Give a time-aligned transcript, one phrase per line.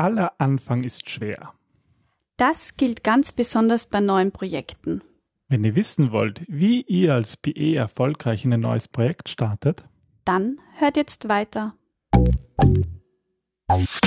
[0.00, 1.52] aller Anfang ist schwer.
[2.36, 5.02] Das gilt ganz besonders bei neuen Projekten.
[5.48, 9.84] Wenn ihr wissen wollt, wie ihr als PE erfolgreich in ein neues Projekt startet,
[10.24, 11.74] dann hört jetzt weiter.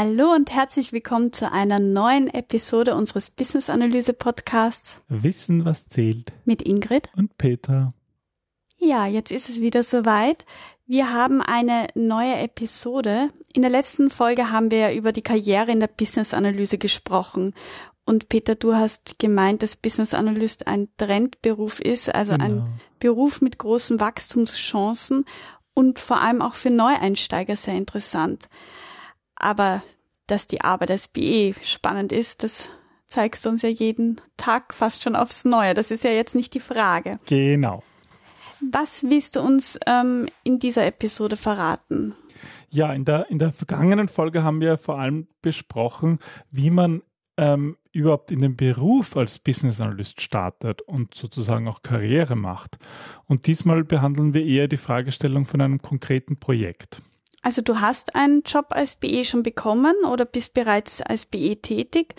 [0.00, 5.02] Hallo und herzlich willkommen zu einer neuen Episode unseres Business Analyse Podcasts.
[5.08, 6.32] Wissen, was zählt.
[6.44, 7.94] Mit Ingrid und Peter.
[8.76, 10.44] Ja, jetzt ist es wieder soweit.
[10.86, 13.30] Wir haben eine neue Episode.
[13.54, 17.52] In der letzten Folge haben wir über die Karriere in der Business Analyse gesprochen.
[18.04, 22.44] Und Peter, du hast gemeint, dass Business Analyst ein Trendberuf ist, also genau.
[22.44, 25.24] ein Beruf mit großen Wachstumschancen
[25.74, 28.48] und vor allem auch für Neueinsteiger sehr interessant.
[29.38, 29.82] Aber
[30.26, 32.68] dass die Arbeit als BE spannend ist, das
[33.06, 35.74] zeigst du uns ja jeden Tag fast schon aufs Neue.
[35.74, 37.18] Das ist ja jetzt nicht die Frage.
[37.26, 37.82] Genau.
[38.60, 42.14] Was willst du uns ähm, in dieser Episode verraten?
[42.70, 46.18] Ja, in der, in der vergangenen Folge haben wir vor allem besprochen,
[46.50, 47.02] wie man
[47.38, 52.78] ähm, überhaupt in den Beruf als Business Analyst startet und sozusagen auch Karriere macht.
[53.26, 57.00] Und diesmal behandeln wir eher die Fragestellung von einem konkreten Projekt.
[57.42, 62.14] Also du hast einen Job als BE schon bekommen oder bist bereits als BE tätig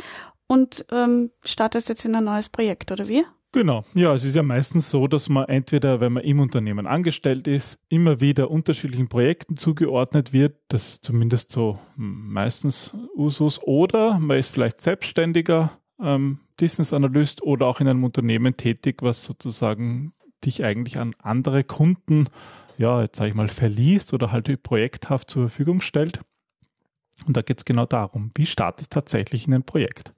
[0.48, 3.24] und ähm, startest jetzt in ein neues Projekt, oder wie?
[3.52, 7.48] Genau, ja, es ist ja meistens so, dass man entweder, wenn man im Unternehmen angestellt
[7.48, 14.38] ist, immer wieder unterschiedlichen Projekten zugeordnet wird, das ist zumindest so meistens Usus, oder man
[14.38, 20.14] ist vielleicht selbstständiger ähm, Business Analyst oder auch in einem Unternehmen tätig, was sozusagen
[20.46, 22.28] dich eigentlich an andere Kunden
[22.80, 26.22] ja, jetzt sage ich mal, verliest oder halt projekthaft zur Verfügung stellt.
[27.28, 30.14] Und da geht es genau darum, wie starte ich tatsächlich in ein Projekt?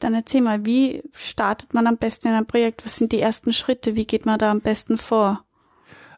[0.00, 2.84] Dann erzähl mal, wie startet man am besten in ein Projekt?
[2.86, 3.94] Was sind die ersten Schritte?
[3.94, 5.44] Wie geht man da am besten vor?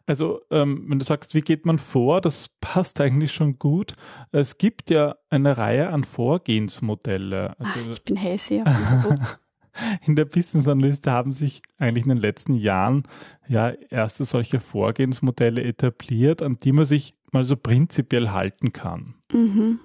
[0.07, 3.95] Also, ähm, wenn du sagst, wie geht man vor, das passt eigentlich schon gut.
[4.31, 7.55] Es gibt ja eine Reihe an Vorgehensmodelle.
[7.59, 8.63] Also, Ach, ich bin Hellseher.
[10.05, 13.03] in der Business Analyst haben sich eigentlich in den letzten Jahren
[13.47, 19.15] ja erste solche Vorgehensmodelle etabliert, an die man sich mal so prinzipiell halten kann.
[19.31, 19.79] Mhm.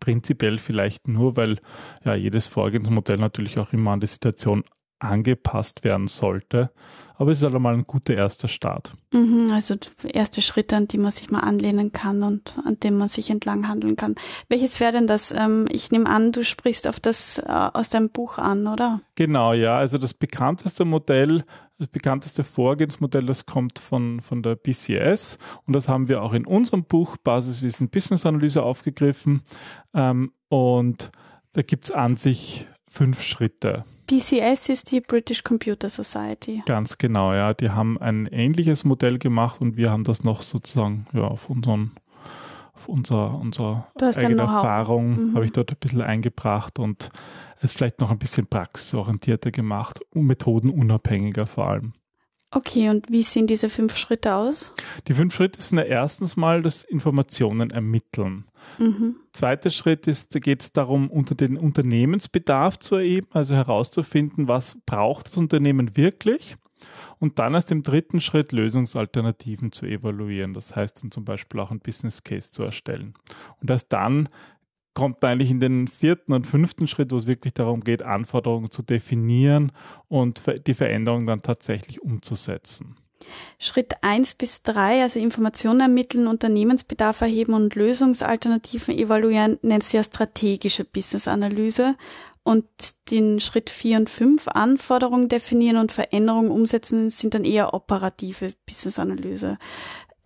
[0.00, 1.60] Prinzipiell vielleicht nur, weil
[2.04, 4.64] ja jedes Vorgehensmodell natürlich auch immer an die Situation
[5.04, 6.70] angepasst werden sollte.
[7.16, 8.92] Aber es ist halt einmal ein guter erster Start.
[9.12, 9.76] Mhm, also
[10.12, 13.68] erste Schritte, an die man sich mal anlehnen kann und an dem man sich entlang
[13.68, 14.16] handeln kann.
[14.48, 15.30] Welches wäre denn das?
[15.30, 19.00] Ähm, ich nehme an, du sprichst auf das äh, aus deinem Buch an, oder?
[19.14, 19.76] Genau, ja.
[19.76, 21.44] Also das bekannteste Modell,
[21.78, 26.46] das bekannteste Vorgehensmodell, das kommt von, von der BCS und das haben wir auch in
[26.46, 29.42] unserem Buch Basiswissen Business Analyse aufgegriffen.
[29.94, 31.12] Ähm, und
[31.52, 33.82] da gibt es an sich fünf Schritte.
[34.06, 36.62] BCS ist die British Computer Society.
[36.66, 37.52] Ganz genau, ja.
[37.52, 41.90] Die haben ein ähnliches Modell gemacht und wir haben das noch sozusagen ja, auf unseren
[42.74, 45.34] auf unser, unsere eigene Erfahrung mhm.
[45.36, 47.08] habe ich dort ein bisschen eingebracht und
[47.60, 51.92] es vielleicht noch ein bisschen praxisorientierter gemacht und methodenunabhängiger vor allem.
[52.54, 54.72] Okay, und wie sehen diese fünf Schritte aus?
[55.08, 58.46] Die fünf Schritte sind ja erstens mal das Informationen ermitteln.
[58.78, 59.16] Mhm.
[59.32, 64.78] Zweiter Schritt ist, da geht es darum, unter den Unternehmensbedarf zu erheben, also herauszufinden, was
[64.86, 66.56] braucht das Unternehmen wirklich.
[67.18, 70.54] Und dann erst im dritten Schritt Lösungsalternativen zu evaluieren.
[70.54, 73.14] Das heißt dann zum Beispiel auch ein Business Case zu erstellen.
[73.60, 74.28] Und erst dann
[74.94, 78.82] kommt eigentlich in den vierten und fünften Schritt, wo es wirklich darum geht, Anforderungen zu
[78.82, 79.72] definieren
[80.08, 82.96] und die Veränderungen dann tatsächlich umzusetzen.
[83.58, 90.04] Schritt eins bis drei, also Informationen ermitteln, Unternehmensbedarf erheben und Lösungsalternativen evaluieren, nennt sich ja
[90.04, 91.96] strategische Business-Analyse.
[92.46, 92.66] Und
[93.10, 99.56] den Schritt vier und fünf, Anforderungen definieren und Veränderungen umsetzen, sind dann eher operative Business-Analyse.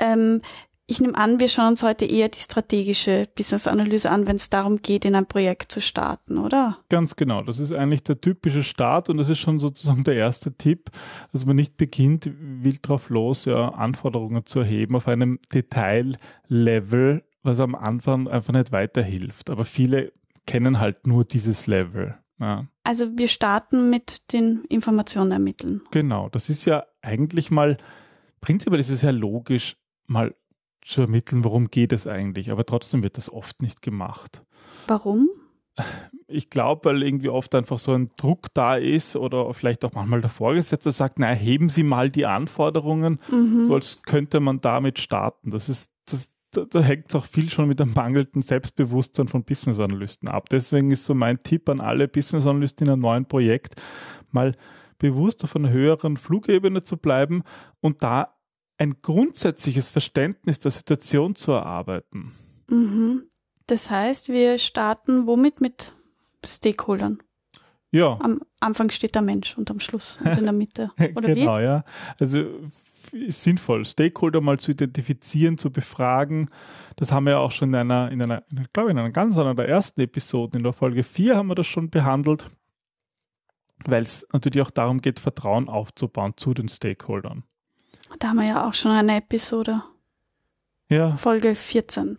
[0.01, 0.43] Ähm,
[0.91, 4.81] ich nehme an, wir schauen uns heute eher die strategische Business-Analyse an, wenn es darum
[4.81, 6.79] geht, in ein Projekt zu starten, oder?
[6.89, 7.43] Ganz genau.
[7.43, 10.91] Das ist eigentlich der typische Start und das ist schon sozusagen der erste Tipp,
[11.31, 17.61] dass man nicht beginnt, wild drauf los, ja, Anforderungen zu erheben auf einem Detaillevel, was
[17.61, 19.51] am Anfang einfach nicht weiterhilft.
[19.51, 20.13] Aber viele
[20.47, 22.17] kennen halt nur dieses Level.
[22.41, 22.67] Ja.
[22.83, 25.83] Also wir starten mit den Informationen ermitteln.
[25.91, 26.31] Genau.
[26.31, 27.77] Das ist ja eigentlich mal,
[28.41, 29.77] prinzipiell ist es ja logisch,
[30.07, 30.35] mal
[30.89, 32.51] zu ermitteln, worum geht es eigentlich.
[32.51, 34.43] Aber trotzdem wird das oft nicht gemacht.
[34.87, 35.29] Warum?
[36.27, 40.21] Ich glaube, weil irgendwie oft einfach so ein Druck da ist oder vielleicht auch manchmal
[40.21, 43.69] der Vorgesetzte sagt, na, heben Sie mal die Anforderungen, mhm.
[43.69, 45.51] so als könnte man damit starten.
[45.51, 49.45] Das ist, das, da, da hängt es auch viel schon mit dem mangelnden Selbstbewusstsein von
[49.45, 50.49] Business Analysten ab.
[50.49, 53.77] Deswegen ist so mein Tipp an alle Business Analysten in einem neuen Projekt,
[54.33, 54.57] mal
[54.99, 57.45] bewusst auf einer höheren Flugebene zu bleiben
[57.81, 58.38] und da
[58.79, 62.33] ein grundsätzliches Verständnis der Situation zu erarbeiten.
[62.69, 63.25] Mhm.
[63.67, 65.93] Das heißt, wir starten womit mit
[66.47, 67.19] Stakeholdern?
[67.91, 68.19] Ja.
[68.21, 70.91] Am Anfang steht der Mensch und am Schluss und in der Mitte.
[71.15, 71.65] Oder genau, wie?
[71.65, 71.85] ja.
[72.19, 72.45] Also
[73.13, 76.49] ist sinnvoll, Stakeholder mal zu identifizieren, zu befragen.
[76.97, 79.39] Das haben wir ja auch schon in einer, in einer, ich glaube in einer ganz
[79.39, 82.49] einer der ersten Episoden, in der Folge 4 haben wir das schon behandelt,
[83.87, 87.45] weil es natürlich auch darum geht, Vertrauen aufzubauen zu den Stakeholdern.
[88.19, 89.83] Da haben wir ja auch schon eine Episode.
[90.91, 91.17] Ja.
[91.17, 92.17] Folge 14.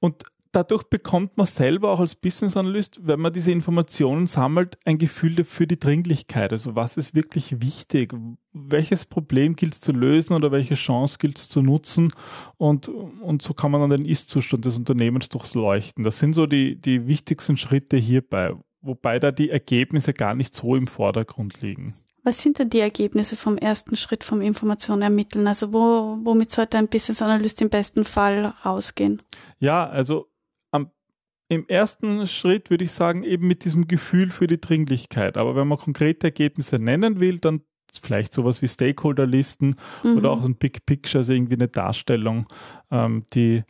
[0.00, 4.98] Und dadurch bekommt man selber auch als Business Analyst, wenn man diese Informationen sammelt, ein
[4.98, 6.52] Gefühl für die Dringlichkeit.
[6.52, 8.14] Also was ist wirklich wichtig?
[8.52, 12.10] Welches Problem gilt es zu lösen oder welche Chance gilt es zu nutzen?
[12.56, 16.04] Und, und so kann man dann den Ist-Zustand des Unternehmens durchleuchten.
[16.04, 20.74] Das sind so die, die wichtigsten Schritte hierbei, wobei da die Ergebnisse gar nicht so
[20.74, 21.94] im Vordergrund liegen.
[22.26, 25.46] Was sind denn die Ergebnisse vom ersten Schritt vom Informationen ermitteln?
[25.46, 29.22] Also wo, womit sollte ein Business Analyst im besten Fall rausgehen?
[29.60, 30.26] Ja, also
[30.72, 30.90] am,
[31.48, 35.36] im ersten Schritt würde ich sagen, eben mit diesem Gefühl für die Dringlichkeit.
[35.36, 37.60] Aber wenn man konkrete Ergebnisse nennen will, dann
[38.02, 40.16] vielleicht sowas wie Stakeholderlisten mhm.
[40.16, 42.48] oder auch ein Big Picture, also irgendwie eine Darstellung,
[42.90, 43.62] ähm, die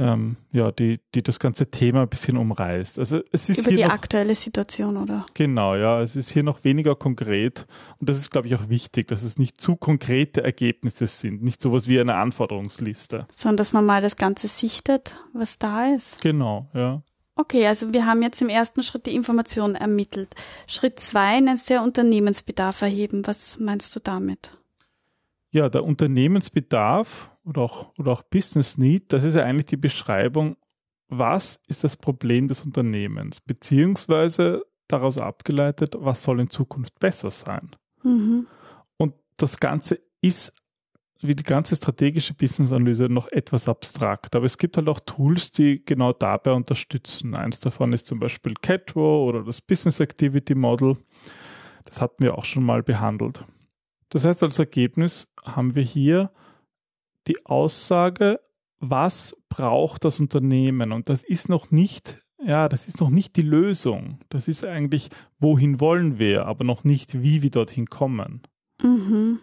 [0.00, 2.98] ähm, ja, die, die das ganze Thema ein bisschen umreißt.
[2.98, 5.26] Also es ist Über hier die noch, aktuelle Situation, oder?
[5.34, 7.66] Genau, ja, es ist hier noch weniger konkret
[7.98, 11.60] und das ist, glaube ich, auch wichtig, dass es nicht zu konkrete Ergebnisse sind, nicht
[11.60, 13.26] sowas wie eine Anforderungsliste.
[13.30, 16.22] Sondern dass man mal das Ganze sichtet, was da ist.
[16.22, 17.02] Genau, ja.
[17.36, 20.34] Okay, also wir haben jetzt im ersten Schritt die Information ermittelt.
[20.66, 23.26] Schritt zwei nennst du ja Unternehmensbedarf erheben.
[23.26, 24.50] Was meinst du damit?
[25.50, 30.56] Ja, der Unternehmensbedarf oder auch, oder auch Business Need, das ist ja eigentlich die Beschreibung,
[31.08, 37.70] was ist das Problem des Unternehmens, beziehungsweise daraus abgeleitet, was soll in Zukunft besser sein.
[38.02, 38.46] Mhm.
[38.96, 40.52] Und das Ganze ist
[41.22, 44.34] wie die ganze strategische Business-Analyse noch etwas abstrakt.
[44.34, 47.36] Aber es gibt halt auch Tools, die genau dabei unterstützen.
[47.36, 50.96] Eins davon ist zum Beispiel Catwo oder das Business Activity Model.
[51.84, 53.44] Das hatten wir auch schon mal behandelt.
[54.08, 56.32] Das heißt, als Ergebnis haben wir hier
[57.30, 58.40] die Aussage,
[58.80, 60.92] was braucht das Unternehmen?
[60.92, 64.18] Und das ist noch nicht, ja, das ist noch nicht die Lösung.
[64.30, 68.42] Das ist eigentlich, wohin wollen wir, aber noch nicht, wie wir dorthin kommen.
[68.82, 69.38] Mhm.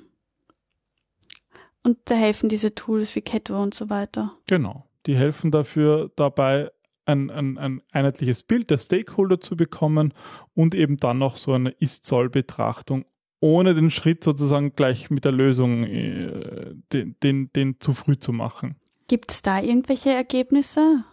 [1.83, 4.33] Und da helfen diese Tools wie Catwo und so weiter.
[4.47, 4.85] Genau.
[5.05, 6.69] Die helfen dafür dabei,
[7.05, 10.13] ein, ein, ein einheitliches Bild der Stakeholder zu bekommen
[10.53, 13.05] und eben dann noch so eine Ist-Soll-Betrachtung
[13.39, 18.33] ohne den Schritt sozusagen gleich mit der Lösung äh, den, den, den zu früh zu
[18.33, 18.75] machen.
[19.07, 21.03] Gibt es da irgendwelche Ergebnisse?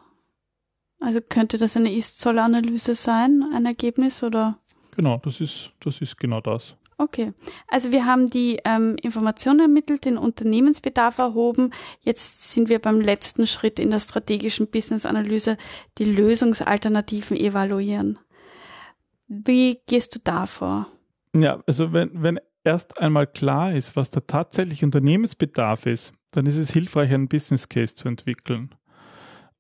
[1.01, 4.59] Also könnte das eine Ist-Zoll-Analyse sein, ein Ergebnis oder?
[4.97, 6.77] Genau, das ist, das ist genau das.
[6.97, 7.33] Okay,
[7.67, 11.73] also wir haben die ähm, Informationen ermittelt, den Unternehmensbedarf erhoben.
[12.01, 15.59] Jetzt sind wir beim letzten Schritt in der strategischen Business-Analyse,
[15.99, 18.19] die Lösungsalternativen evaluieren.
[19.27, 20.87] Wie gehst du da vor?
[21.35, 26.57] Ja, also wenn, wenn erst einmal klar ist, was der tatsächliche Unternehmensbedarf ist, dann ist
[26.57, 28.75] es hilfreich, einen Business Case zu entwickeln.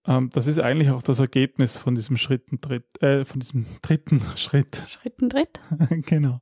[0.07, 4.21] Ähm, das ist eigentlich auch das Ergebnis von diesem Schritten, dritt, äh, von diesem dritten
[4.37, 4.83] Schritt.
[4.89, 5.61] Schritten dritt?
[6.07, 6.41] genau.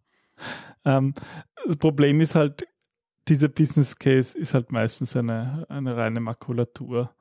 [0.85, 1.15] Ähm,
[1.67, 2.67] das Problem ist halt,
[3.29, 7.15] dieser Business Case ist halt meistens eine, eine reine Makulatur.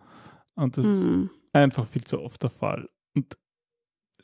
[0.55, 0.89] Und das mm.
[0.89, 2.89] ist einfach viel zu oft der Fall.
[3.15, 3.37] Und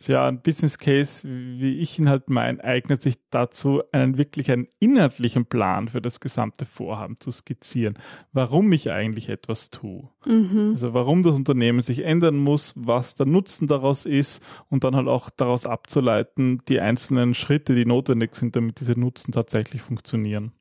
[0.06, 4.68] ja, ein Business Case, wie ich ihn halt meine, eignet sich dazu, einen wirklich einen
[4.80, 7.98] inhaltlichen Plan für das gesamte Vorhaben zu skizzieren.
[8.32, 10.10] Warum ich eigentlich etwas tue.
[10.25, 10.72] Mhm.
[10.74, 15.08] Also warum das Unternehmen sich ändern muss, was der Nutzen daraus ist und dann halt
[15.08, 20.51] auch daraus abzuleiten, die einzelnen Schritte, die notwendig sind, damit diese Nutzen tatsächlich funktionieren.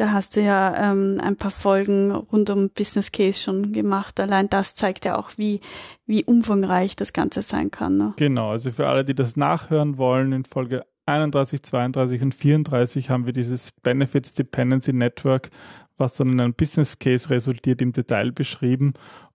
[0.00, 4.18] Da hast du ja ähm, ein paar Folgen rund um Business Case schon gemacht.
[4.18, 5.60] Allein das zeigt ja auch, wie,
[6.06, 7.98] wie umfangreich das Ganze sein kann.
[7.98, 8.14] Ne?
[8.16, 13.26] Genau, also für alle, die das nachhören wollen, in Folge 31, 32 und 34 haben
[13.26, 15.50] wir dieses Benefits Dependency Network,
[15.98, 18.94] was dann in einem Business Case resultiert, im Detail beschrieben.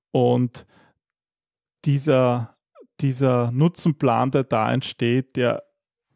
[0.10, 0.66] Und
[1.86, 2.56] dieser,
[3.02, 5.65] dieser Nutzenplan, der da entsteht, der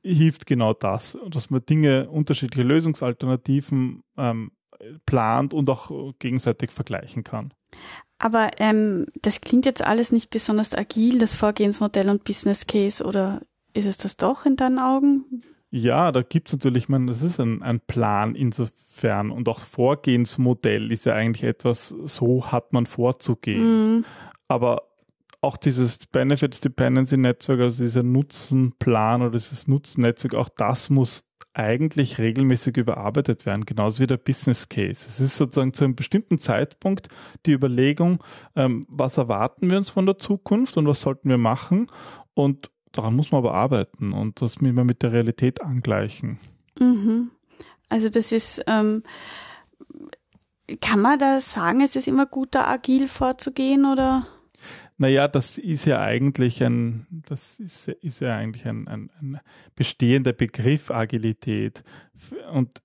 [0.03, 4.51] hilft genau das, dass man Dinge, unterschiedliche Lösungsalternativen ähm,
[5.06, 7.53] plant und auch gegenseitig vergleichen kann.
[8.18, 13.41] Aber ähm, das klingt jetzt alles nicht besonders agil, das Vorgehensmodell und Business Case, oder
[13.74, 15.44] ist es das doch in deinen Augen?
[15.72, 20.91] Ja, da gibt es natürlich, man, das ist ein, ein Plan insofern und auch Vorgehensmodell
[20.91, 23.98] ist ja eigentlich etwas, so hat man vorzugehen.
[23.98, 24.06] Mhm.
[24.48, 24.88] Aber
[25.41, 32.19] auch dieses Benefits Dependency Netzwerk, also dieser Nutzenplan oder dieses Nutzennetzwerk, auch das muss eigentlich
[32.19, 35.05] regelmäßig überarbeitet werden, genauso wie der Business Case.
[35.08, 37.08] Es ist sozusagen zu einem bestimmten Zeitpunkt
[37.46, 38.24] die Überlegung,
[38.55, 41.88] ähm, was erwarten wir uns von der Zukunft und was sollten wir machen
[42.34, 46.39] und daran muss man aber arbeiten und das immer mit der Realität angleichen.
[46.79, 47.31] Mhm.
[47.89, 49.03] Also das ist, ähm,
[50.81, 54.27] kann man da sagen, es ist immer gut, da agil vorzugehen oder?
[55.00, 59.39] Naja, das ist ja eigentlich ein, das ist, ist ja eigentlich ein, ein, ein
[59.74, 61.84] bestehender Begriff Agilität.
[62.51, 62.82] Und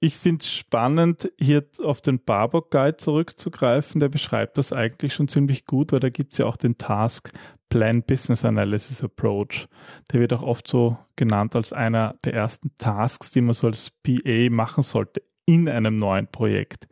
[0.00, 4.00] ich finde es spannend, hier auf den Barbock Guide zurückzugreifen.
[4.00, 7.30] Der beschreibt das eigentlich schon ziemlich gut, weil da gibt es ja auch den Task
[7.68, 9.68] Plan Business Analysis Approach.
[10.12, 13.92] Der wird auch oft so genannt als einer der ersten Tasks, die man so als
[14.02, 16.88] PA machen sollte in einem neuen Projekt.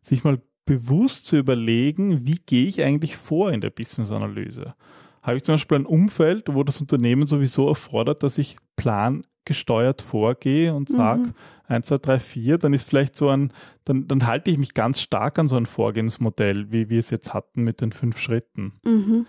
[0.00, 4.74] Sich mal bewusst zu überlegen, wie gehe ich eigentlich vor in der Business-Analyse.
[5.20, 10.72] Habe ich zum Beispiel ein Umfeld, wo das Unternehmen sowieso erfordert, dass ich plangesteuert vorgehe
[10.72, 11.32] und sage, mhm.
[11.66, 13.52] 1, 2, 3, 4, dann ist vielleicht so ein,
[13.84, 17.34] dann, dann halte ich mich ganz stark an so ein Vorgehensmodell, wie wir es jetzt
[17.34, 18.74] hatten mit den fünf Schritten.
[18.84, 19.26] Mhm.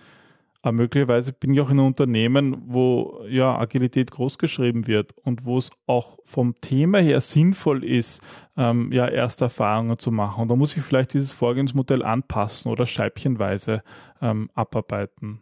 [0.62, 5.58] Aber möglicherweise bin ich auch in einem Unternehmen, wo ja Agilität großgeschrieben wird und wo
[5.58, 8.22] es auch vom Thema her sinnvoll ist,
[8.56, 10.42] ähm, ja erste Erfahrungen zu machen.
[10.42, 13.82] Und da muss ich vielleicht dieses Vorgehensmodell anpassen oder scheibchenweise
[14.20, 15.40] ähm, abarbeiten.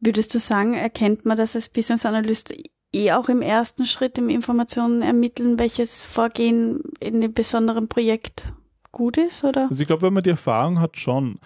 [0.00, 2.54] Würdest du sagen, erkennt man das als Business Analyst
[2.94, 8.46] eh auch im ersten Schritt im Informationen ermitteln, welches Vorgehen in dem besonderen Projekt
[8.92, 9.68] gut ist, oder?
[9.68, 11.38] Also ich glaube, wenn man die Erfahrung hat, schon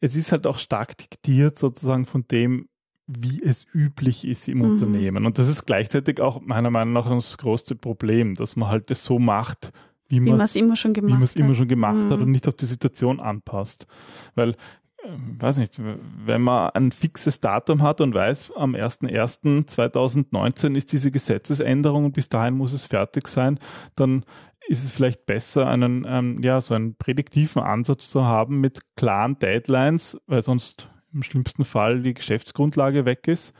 [0.00, 2.68] es ist halt auch stark diktiert sozusagen von dem,
[3.06, 4.64] wie es üblich ist im mhm.
[4.64, 5.26] Unternehmen.
[5.26, 9.04] Und das ist gleichzeitig auch meiner Meinung nach das größte Problem, dass man halt das
[9.04, 9.72] so macht,
[10.08, 12.10] wie, man es immer schon gemacht, wie es immer schon gemacht mhm.
[12.10, 13.86] hat und nicht auf die Situation anpasst.
[14.34, 14.56] Weil,
[15.04, 21.10] ähm, weiß nicht, wenn man ein fixes Datum hat und weiß, am 01.01.2019 ist diese
[21.10, 23.58] Gesetzesänderung und bis dahin muss es fertig sein,
[23.96, 24.26] dann
[24.68, 29.38] ist es vielleicht besser, einen, ähm, ja, so einen prädiktiven Ansatz zu haben mit klaren
[29.38, 33.52] Deadlines, weil sonst im schlimmsten Fall die Geschäftsgrundlage weg ist.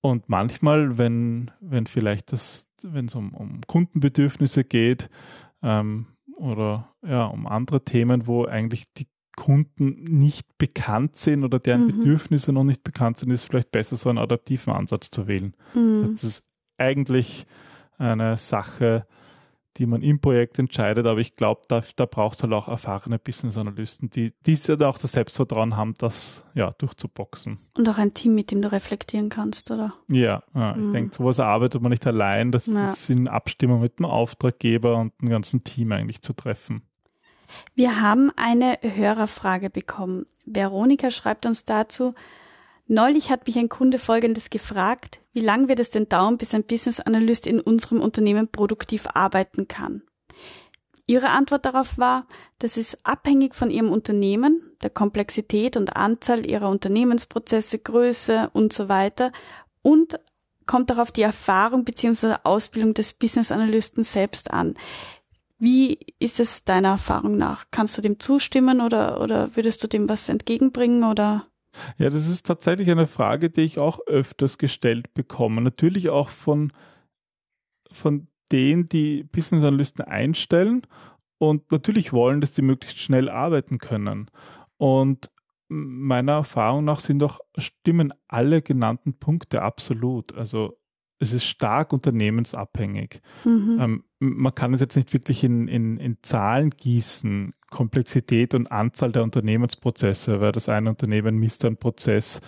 [0.00, 5.08] Und manchmal, wenn, wenn vielleicht das, wenn es um, um Kundenbedürfnisse geht
[5.62, 6.06] ähm,
[6.36, 11.98] oder ja, um andere Themen, wo eigentlich die Kunden nicht bekannt sind oder deren mhm.
[11.98, 15.54] Bedürfnisse noch nicht bekannt sind, ist es vielleicht besser, so einen adaptiven Ansatz zu wählen.
[15.74, 16.08] Mhm.
[16.10, 16.46] Das ist
[16.78, 17.46] eigentlich
[17.98, 19.06] eine Sache,
[19.78, 21.06] die man im Projekt entscheidet.
[21.06, 24.98] Aber ich glaube, da, da braucht es halt auch erfahrene Business-Analysten, die dies ja auch
[24.98, 27.58] das Selbstvertrauen haben, das ja durchzuboxen.
[27.76, 29.94] Und auch ein Team, mit dem du reflektieren kannst, oder?
[30.08, 30.92] Ja, ja ich mhm.
[30.92, 32.52] denke, sowas arbeitet man nicht allein.
[32.52, 32.88] Das ja.
[32.88, 36.82] ist in Abstimmung mit dem Auftraggeber und dem ganzen Team eigentlich zu treffen.
[37.74, 40.26] Wir haben eine Hörerfrage bekommen.
[40.44, 42.14] Veronika schreibt uns dazu,
[42.88, 46.62] Neulich hat mich ein Kunde Folgendes gefragt, wie lang wird es denn dauern, bis ein
[46.62, 50.02] Business Analyst in unserem Unternehmen produktiv arbeiten kann?
[51.08, 52.26] Ihre Antwort darauf war,
[52.58, 58.88] das ist abhängig von Ihrem Unternehmen, der Komplexität und Anzahl Ihrer Unternehmensprozesse, Größe und so
[58.88, 59.32] weiter
[59.82, 60.20] und
[60.66, 62.36] kommt darauf die Erfahrung bzw.
[62.44, 64.74] Ausbildung des Business Analysten selbst an.
[65.58, 67.66] Wie ist es deiner Erfahrung nach?
[67.70, 71.46] Kannst du dem zustimmen oder, oder würdest du dem was entgegenbringen oder?
[71.98, 75.60] Ja, das ist tatsächlich eine Frage, die ich auch öfters gestellt bekomme.
[75.60, 76.72] Natürlich auch von,
[77.90, 80.82] von denen, die Business Analysten einstellen
[81.38, 84.30] und natürlich wollen, dass die möglichst schnell arbeiten können.
[84.78, 85.30] Und
[85.68, 90.34] meiner Erfahrung nach sind doch, stimmen alle genannten Punkte absolut.
[90.34, 90.78] Also
[91.18, 93.20] es ist stark unternehmensabhängig.
[93.44, 93.78] Mhm.
[93.80, 99.12] Ähm, man kann es jetzt nicht wirklich in, in, in Zahlen gießen, Komplexität und Anzahl
[99.12, 102.40] der Unternehmensprozesse, weil das eine Unternehmen misst einen Prozess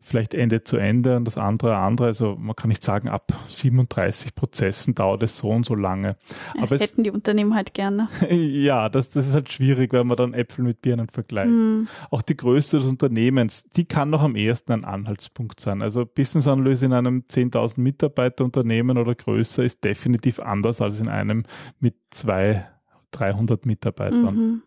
[0.00, 2.06] vielleicht Ende zu Ende und das andere andere.
[2.06, 6.16] Also man kann nicht sagen, ab 37 Prozessen dauert es so und so lange.
[6.54, 8.08] Das Aber hätten es, die Unternehmen halt gerne.
[8.30, 11.50] ja, das, das ist halt schwierig, wenn man dann Äpfel mit Birnen vergleicht.
[11.50, 11.88] Mhm.
[12.10, 15.82] Auch die Größe des Unternehmens, die kann noch am ehesten ein Anhaltspunkt sein.
[15.82, 21.08] Also Business Analyse in einem 10.000 Mitarbeiter Unternehmen oder größer ist definitiv anders als in
[21.08, 21.44] einem
[21.78, 22.66] mit zwei,
[23.12, 24.34] 300 Mitarbeitern.
[24.34, 24.62] Mhm.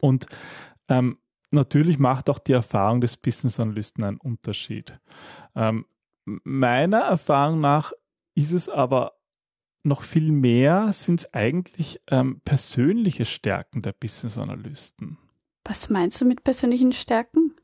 [0.00, 0.26] Und
[0.88, 1.18] ähm,
[1.50, 4.98] natürlich macht auch die Erfahrung des Business Analysten einen Unterschied.
[5.54, 5.86] Ähm,
[6.24, 7.92] meiner Erfahrung nach
[8.34, 9.14] ist es aber
[9.82, 15.18] noch viel mehr, sind es eigentlich ähm, persönliche Stärken der Business Analysten.
[15.64, 17.54] Was meinst du mit persönlichen Stärken?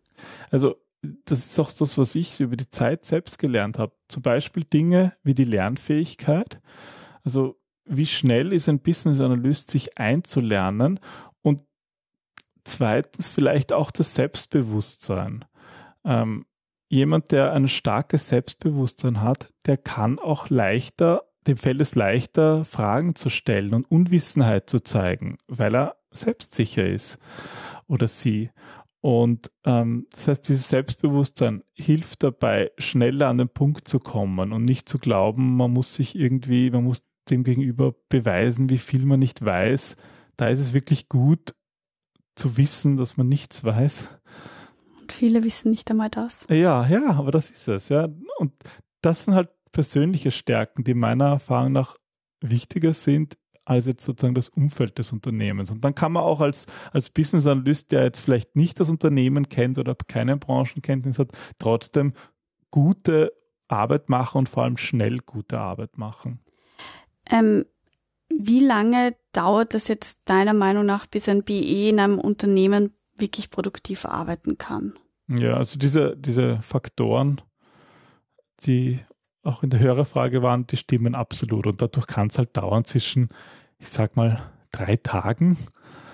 [0.50, 0.76] Also
[1.25, 3.93] das ist auch das, was ich über die Zeit selbst gelernt habe.
[4.09, 6.61] Zum Beispiel Dinge wie die Lernfähigkeit.
[7.23, 11.00] Also wie schnell ist ein Business Analyst, sich einzulernen
[12.64, 15.44] zweitens vielleicht auch das Selbstbewusstsein.
[16.04, 16.47] Ähm,
[16.88, 23.14] jemand, der ein starkes Selbstbewusstsein hat, der kann auch leichter, dem fällt es leichter, Fragen
[23.14, 27.18] zu stellen und Unwissenheit zu zeigen, weil er selbstsicher ist
[27.87, 28.50] oder sie.
[29.00, 34.64] Und ähm, das heißt, dieses Selbstbewusstsein hilft dabei, schneller an den Punkt zu kommen und
[34.64, 39.21] nicht zu glauben, man muss sich irgendwie, man muss dem Gegenüber beweisen, wie viel man
[39.21, 39.97] nicht weiß.
[40.37, 41.54] Da ist es wirklich gut
[42.35, 44.09] zu wissen, dass man nichts weiß.
[45.00, 46.47] Und viele wissen nicht einmal das.
[46.50, 48.09] Ja, ja, aber das ist es, ja.
[48.38, 48.53] Und
[49.03, 51.97] das sind halt persönliche Stärken, die meiner Erfahrung nach
[52.41, 53.37] wichtiger sind
[53.67, 55.71] als jetzt sozusagen das Umfeld des Unternehmens.
[55.71, 59.49] Und dann kann man auch als, als Business Analyst, der jetzt vielleicht nicht das Unternehmen
[59.49, 62.12] kennt oder keine Branchenkenntnis hat, trotzdem
[62.71, 63.33] gute
[63.69, 66.41] Arbeit machen und vor allem schnell gute Arbeit machen.
[67.31, 67.64] Ähm,
[68.38, 73.50] wie lange dauert das jetzt deiner Meinung nach, bis ein BE in einem Unternehmen wirklich
[73.50, 74.95] produktiv arbeiten kann?
[75.29, 77.41] Ja, also diese, diese Faktoren,
[78.62, 79.00] die
[79.43, 81.67] auch in der Hörerfrage waren, die stimmen absolut.
[81.67, 83.29] Und dadurch kann es halt dauern zwischen,
[83.79, 85.57] ich sag mal, drei Tagen.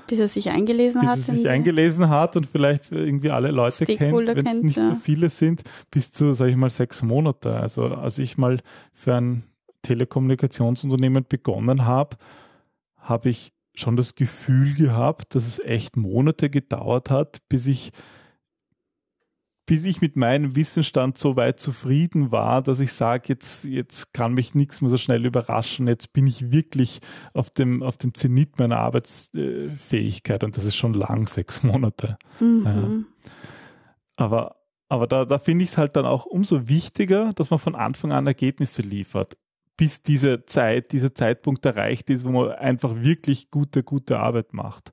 [0.06, 1.16] Bis er sich eingelesen bis hat.
[1.16, 4.90] Bis er sich eingelesen hat und vielleicht irgendwie alle Leute kennt, wenn es nicht ja.
[4.90, 7.54] so viele sind, bis zu, sage ich mal, sechs Monate.
[7.54, 8.58] Also als ich mal
[8.92, 9.44] für ein
[9.82, 12.16] Telekommunikationsunternehmen begonnen habe,
[12.96, 17.92] habe ich schon das Gefühl gehabt, dass es echt Monate gedauert hat, bis ich
[19.70, 24.34] bis ich mit meinem Wissensstand so weit zufrieden war, dass ich sage, jetzt, jetzt kann
[24.34, 25.86] mich nichts mehr so schnell überraschen.
[25.86, 26.98] Jetzt bin ich wirklich
[27.34, 32.18] auf dem, auf dem Zenit meiner Arbeitsfähigkeit und das ist schon lang, sechs Monate.
[32.40, 32.64] Mhm.
[32.64, 33.34] Ja.
[34.16, 34.56] Aber,
[34.88, 38.10] aber da, da finde ich es halt dann auch umso wichtiger, dass man von Anfang
[38.10, 39.36] an Ergebnisse liefert,
[39.80, 44.92] bis diese Zeit, dieser Zeitpunkt erreicht ist, wo man einfach wirklich gute, gute Arbeit macht.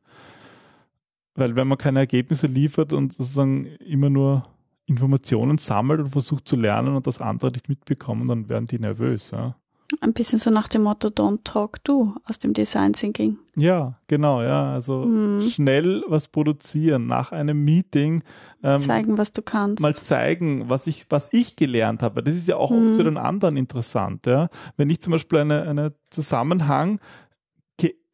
[1.36, 4.44] Weil wenn man keine Ergebnisse liefert und sozusagen immer nur
[4.86, 9.32] Informationen sammelt und versucht zu lernen und das andere nicht mitbekommen, dann werden die nervös.
[9.32, 9.58] Ja.
[10.02, 13.38] Ein bisschen so nach dem Motto Don't Talk Do aus dem Design Thinking.
[13.56, 14.74] Ja, genau, ja.
[14.74, 15.50] Also mhm.
[15.50, 18.22] schnell was produzieren nach einem Meeting.
[18.64, 19.82] Ähm, zeigen, was du kannst.
[19.82, 22.22] Mal zeigen, was ich, was ich gelernt habe.
[22.22, 22.96] Das ist ja auch mhm.
[22.96, 24.26] für den anderen interessant.
[24.26, 24.50] Ja.
[24.76, 27.00] Wenn ich zum Beispiel einen eine Zusammenhang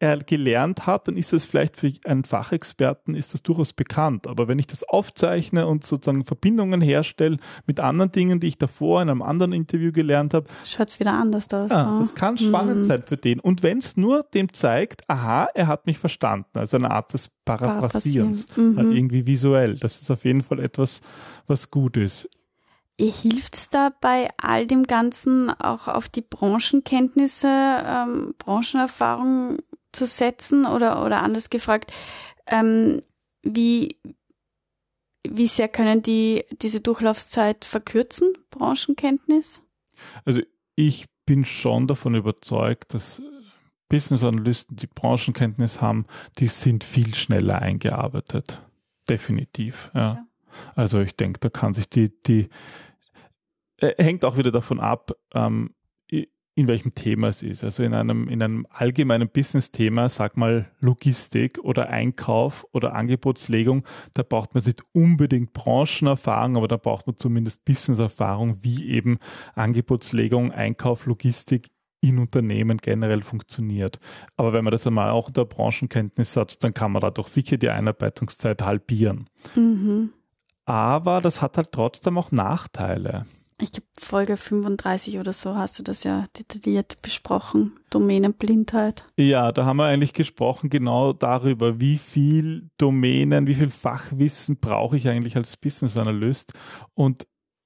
[0.03, 4.27] er gelernt hat, dann ist es vielleicht für einen Fachexperten ist das durchaus bekannt.
[4.27, 9.01] Aber wenn ich das aufzeichne und sozusagen Verbindungen herstelle mit anderen Dingen, die ich davor
[9.01, 11.71] in einem anderen Interview gelernt habe, schaut es wieder anders aus.
[11.71, 12.83] Ja, das kann spannend mhm.
[12.83, 13.39] sein für den.
[13.39, 17.29] Und wenn es nur dem zeigt, aha, er hat mich verstanden, also eine Art des
[17.45, 18.77] Paraphrasierens, mhm.
[18.77, 19.75] halt irgendwie visuell.
[19.75, 20.99] Das ist auf jeden Fall etwas,
[21.47, 22.27] was gut ist.
[22.99, 29.59] Hilft es da bei all dem Ganzen auch auf die Branchenkenntnisse, ähm, Branchenerfahrung
[29.93, 31.93] zu setzen oder, oder anders gefragt,
[32.47, 33.01] ähm,
[33.41, 33.97] wie,
[35.27, 39.61] wie sehr können die diese Durchlaufzeit verkürzen, Branchenkenntnis?
[40.25, 40.41] Also
[40.75, 43.21] ich bin schon davon überzeugt, dass
[43.89, 46.05] Business Analysten, die Branchenkenntnis haben,
[46.39, 48.61] die sind viel schneller eingearbeitet.
[49.07, 50.01] Definitiv, ja.
[50.01, 50.27] ja.
[50.75, 52.49] Also ich denke, da kann sich die, die
[53.77, 55.73] äh, hängt auch wieder davon ab, ähm,
[56.55, 57.63] in welchem Thema es ist.
[57.63, 64.21] Also in einem, in einem allgemeinen Business-Thema, sag mal Logistik oder Einkauf oder Angebotslegung, da
[64.23, 69.17] braucht man nicht unbedingt Branchenerfahrung, aber da braucht man zumindest Business-Erfahrung, wie eben
[69.55, 73.99] Angebotslegung, Einkauf, Logistik in Unternehmen generell funktioniert.
[74.35, 77.57] Aber wenn man das einmal auch unter Branchenkenntnis hat, dann kann man da doch sicher
[77.57, 79.29] die Einarbeitungszeit halbieren.
[79.55, 80.11] Mhm.
[80.65, 83.25] Aber das hat halt trotzdem auch Nachteile
[83.63, 89.05] ich glaube, Folge 35 oder so hast du das ja detailliert besprochen, Domänenblindheit.
[89.17, 94.97] Ja, da haben wir eigentlich gesprochen genau darüber, wie viel Domänen, wie viel Fachwissen brauche
[94.97, 96.53] ich eigentlich als Business Analyst
[96.93, 97.25] und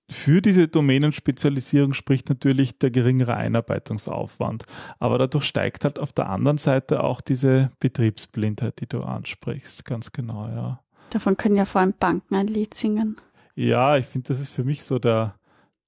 [0.10, 4.64] für diese Domänenspezialisierung spricht natürlich der geringere Einarbeitungsaufwand.
[5.00, 9.84] Aber dadurch steigt halt auf der anderen Seite auch diese Betriebsblindheit, die du ansprichst.
[9.84, 10.80] Ganz genau, ja.
[11.10, 13.18] Davon können ja vor allem Banken ein Lied singen.
[13.56, 15.36] Ja, ich finde, das ist für mich so der,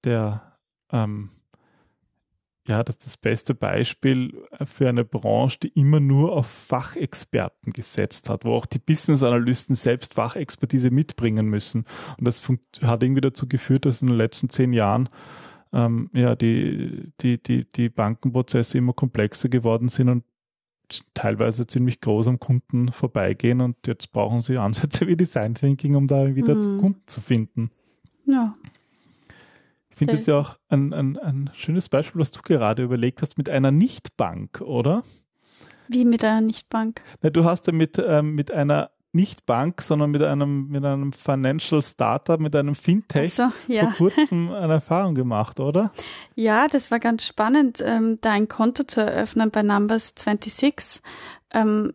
[0.04, 0.58] der,
[0.92, 1.30] ähm,
[2.68, 8.30] ja, das ist das beste Beispiel für eine Branche, die immer nur auf Fachexperten gesetzt
[8.30, 11.86] hat, wo auch die Business-Analysten selbst Fachexpertise mitbringen müssen.
[12.18, 12.48] Und das
[12.84, 15.10] hat irgendwie dazu geführt, dass in den letzten zehn Jahren
[15.74, 20.24] ähm, ja, die, die, die, die Bankenprozesse immer komplexer geworden sind und
[21.14, 26.08] teilweise ziemlich groß am Kunden vorbeigehen und jetzt brauchen sie Ansätze wie Design Thinking, um
[26.08, 26.80] da wieder mhm.
[26.80, 27.72] Kunden zu finden.
[28.26, 28.54] Ja.
[30.00, 33.38] Ich finde das ja auch ein, ein, ein schönes Beispiel, was du gerade überlegt hast,
[33.38, 35.04] mit einer Nichtbank, oder?
[35.90, 37.02] Wie mit einer Nichtbank?
[37.22, 41.12] Na, du hast ja mit, ähm, mit einer nicht Bank, sondern mit einem, mit einem
[41.12, 43.92] Financial Startup, mit einem Fintech so, ja.
[43.92, 45.92] vor kurzem eine Erfahrung gemacht, oder?
[46.34, 51.02] Ja, das war ganz spannend, ähm, da ein Konto zu eröffnen bei Numbers 26.
[51.54, 51.92] Ähm,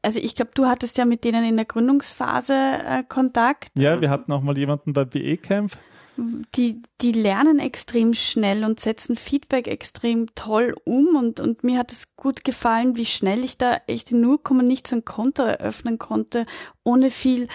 [0.00, 3.68] also ich glaube, du hattest ja mit denen in der Gründungsphase äh, Kontakt.
[3.76, 5.76] Ja, wir hatten auch mal jemanden bei BE Camp
[6.16, 11.90] die, die lernen extrem schnell und setzen Feedback extrem toll um und, und mir hat
[11.92, 16.46] es gut gefallen, wie schnell ich da echt in nur nichts ein Konto eröffnen konnte,
[16.84, 17.48] ohne viel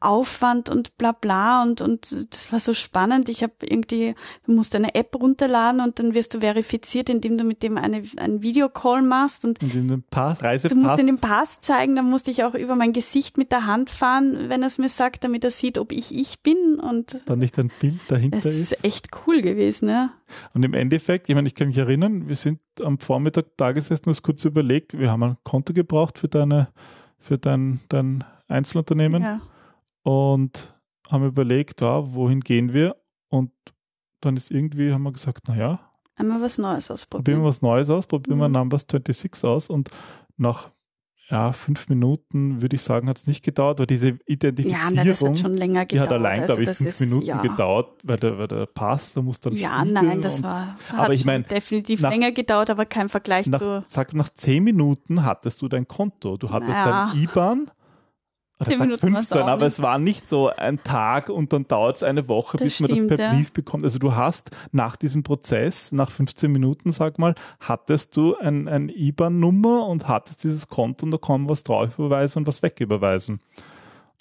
[0.00, 3.28] Aufwand und bla bla und, und das war so spannend.
[3.28, 4.14] Ich habe irgendwie,
[4.46, 8.02] du musst eine App runterladen und dann wirst du verifiziert, indem du mit dem eine,
[8.16, 10.76] einen Videocall machst und, und den Pass, Reisepass.
[10.76, 13.90] du musst den Pass zeigen, dann musste ich auch über mein Gesicht mit der Hand
[13.90, 17.40] fahren, wenn er es mir sagt, damit er sieht, ob ich ich bin und dann
[17.40, 18.46] nicht ein Bild dahinter ist.
[18.46, 20.10] Das ist echt cool gewesen, ja.
[20.54, 24.08] Und im Endeffekt, ich meine, ich kann mich erinnern, wir sind am Vormittag da gesessen,
[24.08, 26.68] uns kurz überlegt, wir haben ein Konto gebraucht für deine,
[27.18, 29.22] für dein, dein Einzelunternehmen.
[29.22, 29.40] Ja
[30.08, 30.74] und
[31.10, 32.96] haben überlegt, ja, wohin gehen wir?
[33.28, 33.52] Und
[34.22, 35.80] dann ist irgendwie, haben wir gesagt, naja.
[36.16, 37.24] Einmal was Neues ausprobieren.
[37.24, 38.42] Probieren wir was Neues aus, probieren mhm.
[38.42, 39.90] wir Numbers 26 aus und
[40.38, 40.70] nach
[41.30, 45.22] ja, fünf Minuten, würde ich sagen, hat es nicht gedauert, weil diese Identifizierung, ja, das
[45.22, 45.92] hat schon länger gedauert.
[45.92, 47.42] die hat allein, also glaube ich, fünf ist, Minuten ja.
[47.42, 51.26] gedauert, weil der, weil der Pass, da muss dann Ja, nein, das war, aber ich
[51.26, 53.84] meine, definitiv nach, länger gedauert, aber kein Vergleich nach, zu.
[53.86, 57.10] Sag, nach zehn Minuten hattest du dein Konto, du hattest naja.
[57.12, 57.70] dein IBAN,
[58.60, 62.28] oder sagt 15, aber es war nicht so ein Tag und dann dauert es eine
[62.28, 63.32] Woche, das bis stimmt, man das per ja.
[63.34, 63.84] Brief bekommt.
[63.84, 68.88] Also du hast nach diesem Prozess, nach 15 Minuten, sag mal, hattest du ein, ein
[68.88, 73.40] IBAN-Nummer und hattest dieses Konto und da kann man was drauf überweisen und was wegüberweisen.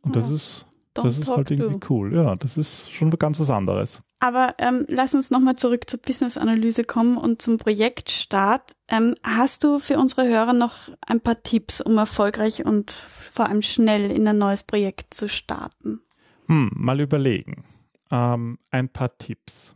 [0.04, 0.22] Und ja.
[0.22, 0.66] das ist,
[1.04, 2.14] das ist halt irgendwie cool.
[2.14, 4.02] Ja, das ist schon ganz was anderes.
[4.20, 8.76] Aber ähm, lass uns nochmal zurück zur Business-Analyse kommen und zum Projektstart.
[8.88, 13.62] Ähm, hast du für unsere Hörer noch ein paar Tipps, um erfolgreich und vor allem
[13.62, 16.02] schnell in ein neues Projekt zu starten?
[16.48, 17.64] Hm, mal überlegen.
[18.10, 19.76] Ähm, ein paar Tipps.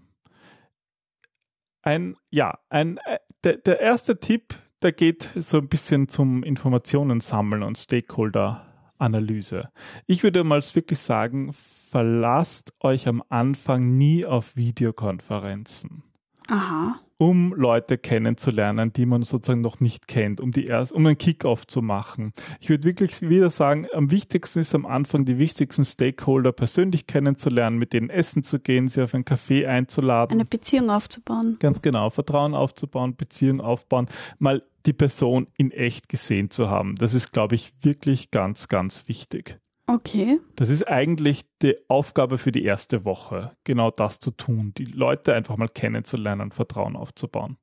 [1.84, 7.20] Ein, ja, ein, äh, der, der erste Tipp, der geht so ein bisschen zum Informationen
[7.20, 8.71] sammeln und Stakeholder
[9.02, 9.70] Analyse.
[10.08, 16.04] Ich würde mal wirklich sagen, verlasst euch am Anfang nie auf Videokonferenzen.
[16.48, 17.00] Aha.
[17.22, 21.68] Um Leute kennenzulernen, die man sozusagen noch nicht kennt, um die erst, um einen Kickoff
[21.68, 22.34] zu machen.
[22.60, 27.78] Ich würde wirklich wieder sagen, am wichtigsten ist am Anfang die wichtigsten Stakeholder persönlich kennenzulernen,
[27.78, 30.34] mit denen essen zu gehen, sie auf einen Café einzuladen.
[30.34, 31.58] Eine Beziehung aufzubauen.
[31.60, 34.08] Ganz genau, Vertrauen aufzubauen, Beziehung aufbauen,
[34.40, 36.96] mal die Person in echt gesehen zu haben.
[36.96, 39.60] Das ist, glaube ich, wirklich ganz, ganz wichtig.
[39.94, 40.40] Okay.
[40.56, 45.36] Das ist eigentlich die Aufgabe für die erste Woche, genau das zu tun, die Leute
[45.36, 47.58] einfach mal kennenzulernen, Vertrauen aufzubauen.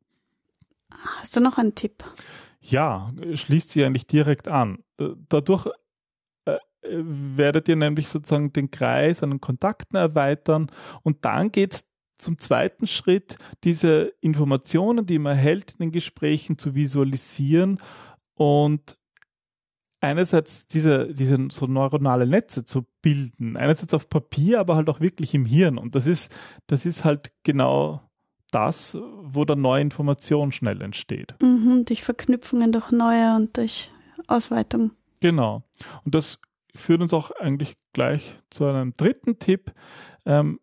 [0.90, 2.04] Hast du noch einen Tipp?
[2.60, 4.84] Ja, schließt sich eigentlich direkt an.
[5.28, 5.66] Dadurch
[6.44, 10.70] äh, werdet ihr nämlich sozusagen den Kreis an den Kontakten erweitern
[11.02, 11.84] und dann geht es
[12.16, 17.78] zum zweiten Schritt, diese Informationen, die man erhält in den Gesprächen, zu visualisieren
[18.34, 18.97] und
[20.00, 25.34] einerseits diese, diese so neuronale Netze zu bilden, einerseits auf Papier, aber halt auch wirklich
[25.34, 25.78] im Hirn.
[25.78, 26.34] Und das ist,
[26.66, 28.02] das ist halt genau
[28.50, 31.34] das, wo dann neue Information schnell entsteht.
[31.42, 33.90] Mhm, durch Verknüpfungen durch neue und durch
[34.26, 34.92] Ausweitung.
[35.20, 35.62] Genau.
[36.04, 36.38] Und das
[36.74, 39.72] führt uns auch eigentlich gleich zu einem dritten Tipp.
[40.24, 40.60] Ähm,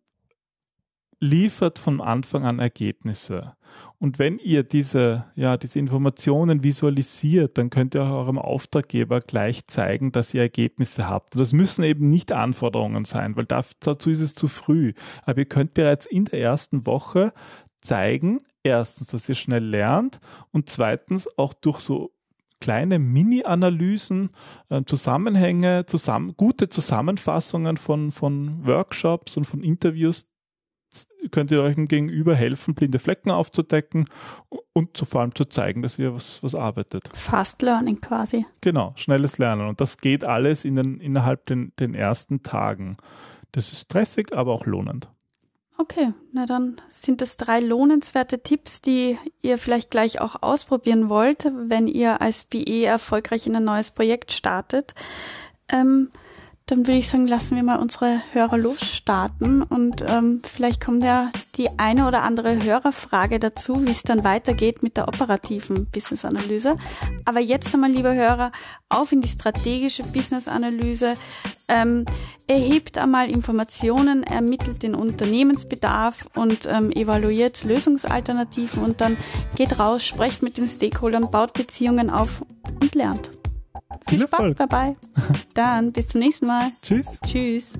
[1.19, 3.54] liefert von Anfang an Ergebnisse.
[3.99, 9.67] Und wenn ihr diese, ja, diese Informationen visualisiert, dann könnt ihr auch eurem Auftraggeber gleich
[9.67, 11.36] zeigen, dass ihr Ergebnisse habt.
[11.36, 14.93] Und das müssen eben nicht Anforderungen sein, weil dazu ist es zu früh.
[15.23, 17.34] Aber ihr könnt bereits in der ersten Woche
[17.82, 20.19] zeigen, erstens, dass ihr schnell lernt
[20.51, 22.12] und zweitens auch durch so
[22.60, 24.32] kleine Mini-Analysen,
[24.69, 30.28] äh, Zusammenhänge, zusammen, gute Zusammenfassungen von, von Workshops und von Interviews
[31.31, 34.08] könnt ihr euch gegenüber helfen, blinde Flecken aufzudecken
[34.73, 37.10] und vor allem zu zeigen, dass ihr was, was arbeitet.
[37.13, 38.45] Fast Learning quasi.
[38.62, 39.67] Genau, schnelles Lernen.
[39.67, 42.97] Und das geht alles in den, innerhalb den, den ersten Tagen.
[43.51, 45.10] Das ist stressig, aber auch lohnend.
[45.77, 51.51] Okay, na dann sind das drei lohnenswerte Tipps, die ihr vielleicht gleich auch ausprobieren wollt,
[51.53, 54.93] wenn ihr als BE erfolgreich in ein neues Projekt startet.
[55.67, 56.12] Ähm,
[56.67, 61.30] dann würde ich sagen, lassen wir mal unsere Hörer losstarten und ähm, vielleicht kommt ja
[61.58, 66.75] die eine oder andere Hörerfrage dazu, wie es dann weitergeht mit der operativen Business-Analyse.
[67.23, 68.51] Aber jetzt einmal, liebe Hörer,
[68.89, 71.13] auf in die strategische Business-Analyse.
[71.67, 72.06] Ähm,
[72.47, 79.17] erhebt einmal Informationen, ermittelt den Unternehmensbedarf und ähm, evaluiert Lösungsalternativen und dann
[79.56, 82.43] geht raus, sprecht mit den Stakeholdern, baut Beziehungen auf
[82.82, 83.34] und lernt.
[84.08, 84.95] Viel, Viel Spaß dabei.
[85.53, 86.71] Dann bis zum nächsten Mal.
[86.81, 87.19] Tschüss.
[87.25, 87.73] Tschüss.